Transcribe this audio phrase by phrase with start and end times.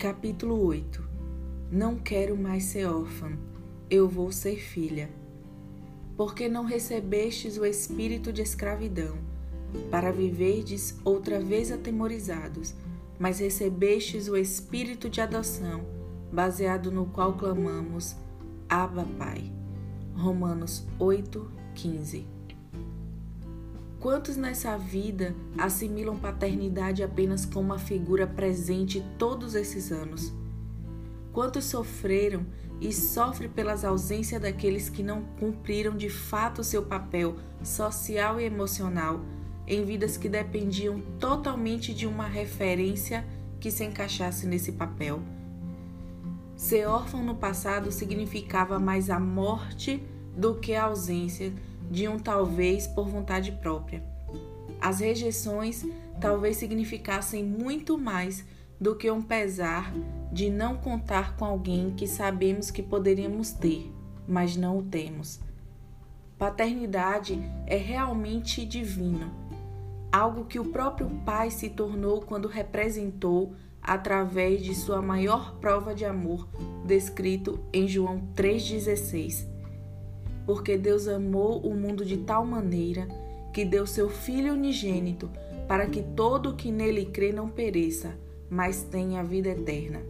[0.00, 1.04] Capítulo 8
[1.70, 3.36] Não quero mais ser órfã,
[3.90, 5.10] eu vou ser filha.
[6.16, 9.18] Porque não recebestes o espírito de escravidão,
[9.90, 12.74] para viverdes outra vez atemorizados,
[13.18, 15.84] mas recebestes o espírito de adoção,
[16.32, 18.16] baseado no qual clamamos,
[18.70, 19.52] Abba Pai.
[20.14, 22.39] Romanos 8, 15
[24.00, 30.32] Quantos nessa vida assimilam paternidade apenas como uma figura presente todos esses anos?
[31.34, 32.46] Quantos sofreram
[32.80, 39.20] e sofrem pelas ausências daqueles que não cumpriram de fato seu papel social e emocional
[39.66, 43.22] em vidas que dependiam totalmente de uma referência
[43.60, 45.20] que se encaixasse nesse papel?
[46.56, 50.02] Ser órfão no passado significava mais a morte
[50.34, 51.52] do que a ausência
[51.90, 54.02] de um talvez por vontade própria.
[54.80, 55.84] As rejeições
[56.20, 58.44] talvez significassem muito mais
[58.80, 59.92] do que um pesar
[60.32, 63.92] de não contar com alguém que sabemos que poderíamos ter,
[64.26, 65.40] mas não o temos.
[66.38, 69.30] Paternidade é realmente divino,
[70.10, 76.04] algo que o próprio Pai se tornou quando representou através de sua maior prova de
[76.04, 76.48] amor,
[76.86, 79.59] descrito em João 3,16
[80.50, 83.06] porque Deus amou o mundo de tal maneira
[83.52, 85.30] que deu seu Filho unigênito
[85.68, 88.18] para que todo o que nele crê não pereça,
[88.50, 90.02] mas tenha a vida eterna.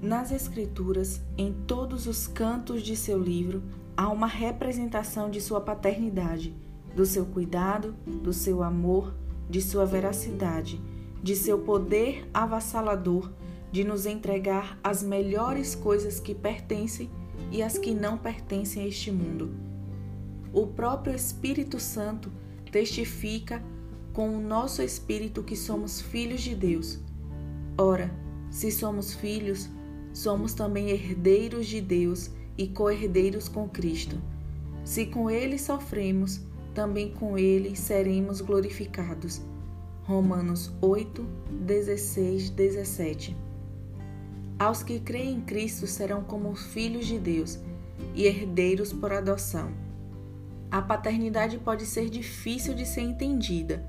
[0.00, 3.62] Nas Escrituras, em todos os cantos de seu livro,
[3.94, 6.56] há uma representação de sua paternidade,
[6.96, 9.12] do seu cuidado, do seu amor,
[9.50, 10.80] de sua veracidade,
[11.22, 13.30] de seu poder avassalador
[13.70, 17.10] de nos entregar as melhores coisas que pertencem
[17.52, 19.73] e as que não pertencem a este mundo
[20.54, 22.30] o próprio Espírito Santo
[22.70, 23.60] testifica
[24.12, 27.00] com o nosso espírito que somos filhos de Deus.
[27.76, 28.08] Ora,
[28.50, 29.68] se somos filhos,
[30.12, 34.16] somos também herdeiros de Deus e co-herdeiros com Cristo.
[34.84, 36.40] Se com ele sofremos,
[36.72, 39.42] também com ele seremos glorificados.
[40.04, 43.36] Romanos 8, 16, 17.
[44.56, 47.58] Aos que creem em Cristo serão como filhos de Deus
[48.14, 49.72] e herdeiros por adoção
[50.74, 53.86] a paternidade pode ser difícil de ser entendida,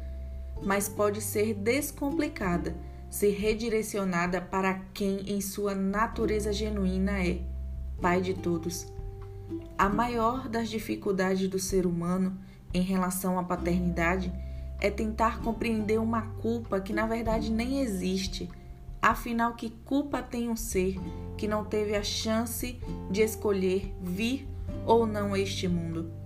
[0.62, 2.76] mas pode ser descomplicada
[3.10, 7.40] se redirecionada para quem em sua natureza genuína é
[8.00, 8.86] Pai de todos.
[9.76, 12.38] A maior das dificuldades do ser humano
[12.72, 14.32] em relação à paternidade
[14.80, 18.48] é tentar compreender uma culpa que na verdade nem existe.
[19.02, 21.00] Afinal, que culpa tem um ser
[21.36, 22.80] que não teve a chance
[23.10, 24.48] de escolher vir
[24.86, 26.25] ou não a este mundo?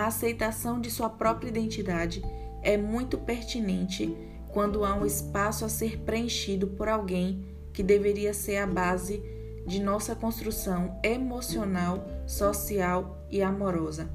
[0.00, 2.22] A aceitação de sua própria identidade
[2.62, 4.16] é muito pertinente
[4.50, 9.22] quando há um espaço a ser preenchido por alguém que deveria ser a base
[9.66, 14.08] de nossa construção emocional, social e amorosa.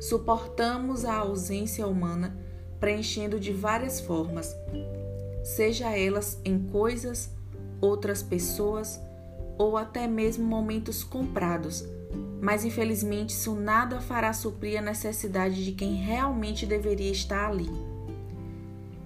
[0.00, 2.34] Suportamos a ausência humana
[2.80, 4.56] preenchendo de várias formas,
[5.44, 7.28] seja elas em coisas,
[7.78, 8.98] outras pessoas
[9.58, 11.84] ou até mesmo momentos comprados
[12.40, 17.70] mas infelizmente isso nada fará suprir a necessidade de quem realmente deveria estar ali.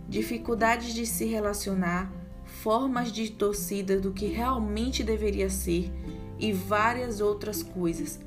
[0.09, 2.12] Dificuldades de se relacionar,
[2.45, 5.91] formas de torcida do que realmente deveria ser
[6.39, 8.21] e várias outras coisas.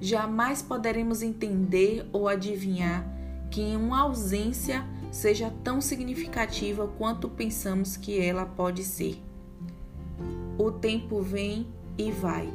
[0.00, 3.06] Jamais poderemos entender ou adivinhar
[3.50, 9.22] que uma ausência seja tão significativa quanto pensamos que ela pode ser.
[10.62, 11.66] O tempo vem
[11.96, 12.52] e vai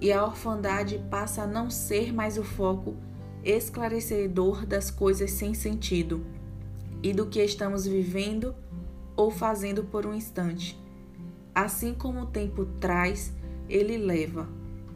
[0.00, 2.94] e a orfandade passa a não ser mais o foco
[3.42, 6.24] esclarecedor das coisas sem sentido
[7.02, 8.54] e do que estamos vivendo
[9.16, 10.80] ou fazendo por um instante.
[11.52, 13.32] Assim como o tempo traz,
[13.68, 14.48] ele leva,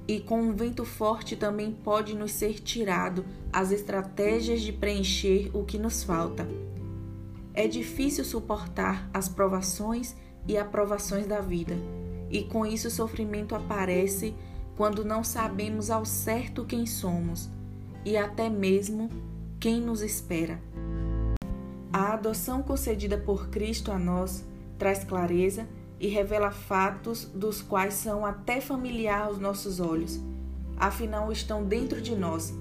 [0.07, 5.65] e com um vento forte também pode nos ser tirado as estratégias de preencher o
[5.65, 6.49] que nos falta.
[7.53, 10.15] É difícil suportar as provações
[10.47, 11.77] e aprovações da vida,
[12.31, 14.35] e com isso o sofrimento aparece
[14.77, 17.51] quando não sabemos ao certo quem somos
[18.05, 19.11] e até mesmo
[19.59, 20.61] quem nos espera.
[21.93, 24.45] A adoção concedida por Cristo a nós
[24.79, 25.67] traz clareza
[25.99, 30.21] e revela fatos dos quais são até familiar aos nossos olhos,
[30.77, 32.55] afinal estão dentro de nós,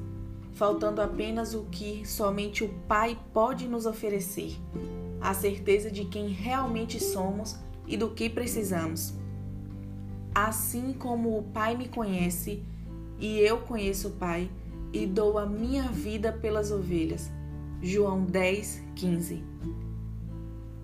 [0.54, 4.58] faltando apenas o que somente o Pai pode nos oferecer:
[5.22, 7.56] a certeza de quem realmente somos
[7.86, 9.14] e do que precisamos.
[10.38, 12.64] Assim como o Pai me conhece
[13.18, 14.52] e eu conheço o Pai
[14.94, 17.32] e dou a minha vida pelas ovelhas.
[17.82, 19.44] João 10, 15.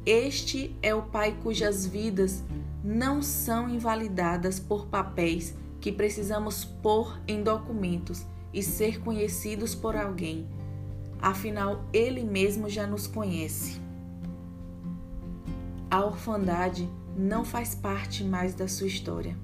[0.08, 2.44] Este é o Pai cujas vidas
[2.84, 10.48] não são invalidadas por papéis que precisamos pôr em documentos e ser conhecidos por alguém.
[11.22, 13.80] Afinal, Ele mesmo já nos conhece.
[15.92, 19.38] A orfandade não faz parte mais da sua história.